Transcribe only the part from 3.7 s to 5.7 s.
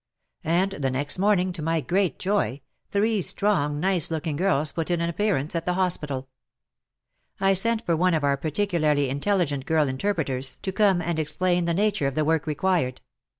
nice looking girls put in an appear ance at